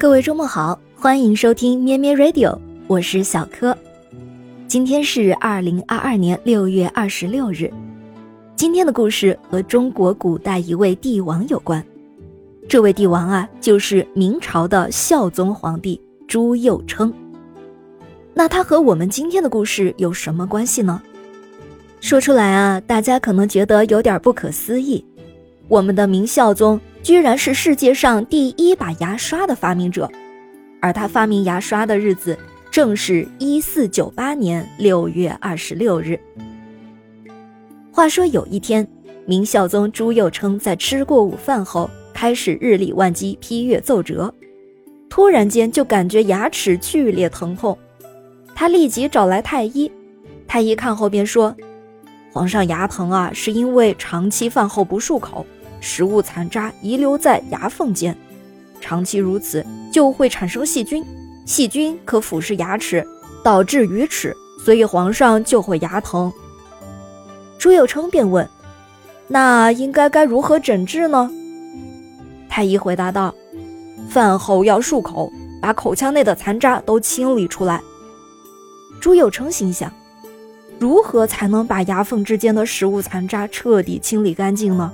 [0.00, 3.76] 各位周末好，欢迎收听咩咩 Radio，我是小柯。
[4.66, 7.70] 今天是二零二二年六月二十六日。
[8.56, 11.84] 今天的故事和中国古代一位帝王有关。
[12.66, 17.12] 这位帝王啊，就是明朝的孝宗皇帝朱佑樘。
[18.32, 21.02] 那他和我们今天的故事有什么关系呢？
[22.00, 25.04] 说出来啊，大家可能觉得有点不可思议。
[25.68, 26.80] 我们的明孝宗。
[27.02, 30.10] 居然是世界上第一把牙刷的发明者，
[30.80, 32.38] 而他发明牙刷的日子
[32.70, 36.20] 正是一四九八年六月二十六日。
[37.90, 38.86] 话说有一天，
[39.26, 44.32] 明孝宗朱佑樘在吃过午饭后，开始日理万机、批阅奏折，
[45.08, 47.76] 突然间就感觉牙齿剧烈疼痛，
[48.54, 49.90] 他立即找来太医，
[50.46, 51.54] 太医看后便说
[52.30, 55.44] ：“皇上牙疼啊，是因为长期饭后不漱口。”
[55.80, 58.16] 食物残渣遗留在牙缝间，
[58.80, 61.04] 长期如此就会产生细菌，
[61.46, 63.06] 细菌可腐蚀牙齿，
[63.42, 66.32] 导致龋齿，所以皇上就会牙疼。
[67.58, 68.48] 朱佑樘便问
[69.28, 71.30] ：“那应该该如何诊治呢？”
[72.48, 73.34] 太医回答道
[74.08, 77.80] ：“饭后要漱口，把口腔内的残渣都清理出来。”
[79.00, 79.92] 朱佑樘心想：
[80.78, 84.92] 如何才能把牙缝之间的食物残渣彻底清理干净呢？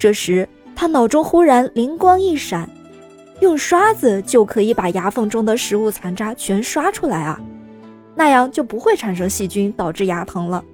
[0.00, 2.66] 这时，他脑中忽然灵光一闪，
[3.40, 7.38] 用刷子就可以把牙缝中的食物残渣全刷出来啊，
[8.14, 10.64] 那样就不会产生细菌，导致牙疼了。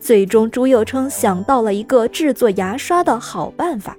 [0.00, 3.96] 最终，朱佑樘想到了一个制作牙刷的好办法，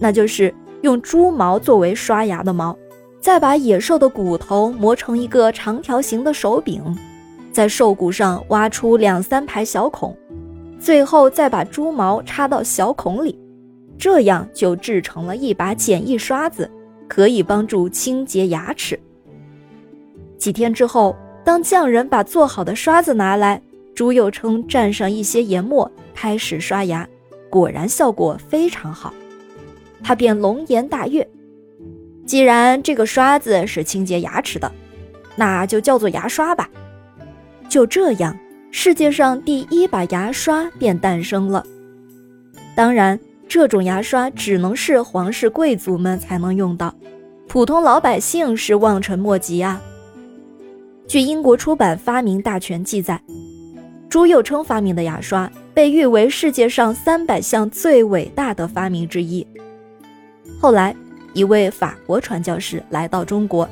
[0.00, 2.74] 那就是用猪毛作为刷牙的毛，
[3.20, 6.82] 再把野兽的骨头磨成一个长条形的手柄，
[7.52, 10.16] 在兽骨上挖出两三排小孔。
[10.84, 13.38] 最后再把猪毛插到小孔里，
[13.96, 16.70] 这样就制成了一把简易刷子，
[17.08, 19.00] 可以帮助清洁牙齿。
[20.36, 23.62] 几天之后，当匠人把做好的刷子拿来，
[23.94, 27.08] 朱佑樘蘸上一些研末，开始刷牙，
[27.48, 29.14] 果然效果非常好。
[30.02, 31.26] 他便龙颜大悦，
[32.26, 34.70] 既然这个刷子是清洁牙齿的，
[35.34, 36.68] 那就叫做牙刷吧。
[37.70, 38.38] 就这样。
[38.76, 41.64] 世界上第一把牙刷便诞生了。
[42.74, 46.92] 当然，这种牙刷只能是皇室贵族们才能用到，
[47.46, 49.80] 普通老百姓是望尘莫及啊。
[51.06, 53.18] 据英国出版《发明大全》记载，
[54.10, 59.46] 朱佑樘发明的牙刷被誉为世界上三百项最伟大的发明之一。
[60.60, 60.94] 后来，
[61.32, 63.70] 一位法国传教士来到中国，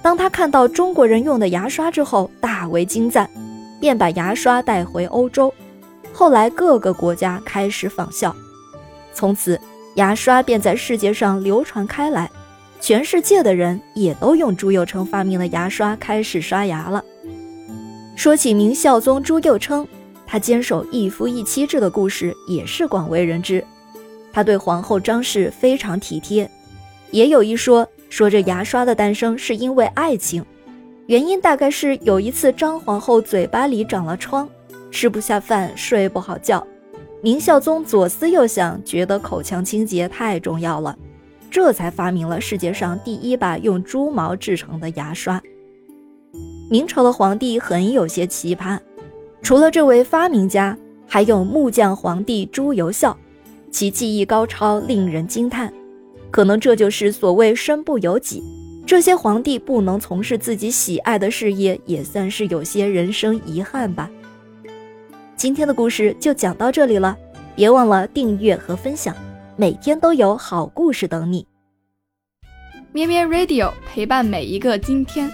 [0.00, 3.28] 当他看到中国人用的牙刷之后，大为惊赞。
[3.80, 5.52] 便把牙刷带回欧洲，
[6.12, 8.34] 后来各个国家开始仿效，
[9.12, 9.60] 从此
[9.94, 12.30] 牙刷便在世界上流传开来，
[12.80, 17.04] 全世界的人也都用朱佑樘发明的牙刷开始刷牙了。
[18.16, 19.86] 说起明孝宗朱佑樘，
[20.26, 23.64] 他坚守一夫一妻制的故事也是广为人知，
[24.32, 26.50] 他对皇后张氏非常体贴，
[27.12, 30.44] 也有一说说这牙刷的诞生是因为爱情。
[31.08, 34.46] 原因大概是有一次张皇后嘴巴里长了疮，
[34.90, 36.64] 吃不下饭，睡不好觉。
[37.22, 40.94] 明孝宗左思右想，觉得口腔清洁太重要了，
[41.50, 45.42] 这才发明了世界上第一把用猪毛制成的牙刷。
[46.70, 48.78] 明朝的皇帝很有些奇葩，
[49.40, 50.76] 除了这位发明家，
[51.06, 53.16] 还有木匠皇帝朱由校，
[53.70, 55.72] 其技艺高超，令人惊叹。
[56.30, 58.44] 可能这就是所谓身不由己。
[58.88, 64.08] 这些皇帝不能从事自己喜爱的事业，也算是有些人生遗憾吧。
[65.36, 67.14] 今天的故事就讲到这里了，
[67.54, 69.14] 别忘了订阅和分享，
[69.56, 71.46] 每天都有好故事等你。
[72.90, 75.30] 咩咩 Radio 陪伴每一个今天。